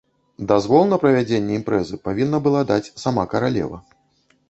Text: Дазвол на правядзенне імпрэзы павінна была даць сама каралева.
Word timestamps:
Дазвол 0.51 0.87
на 0.93 0.97
правядзенне 1.03 1.53
імпрэзы 1.59 2.01
павінна 2.09 2.43
была 2.49 2.67
даць 2.75 2.83
сама 3.07 3.31
каралева. 3.37 3.77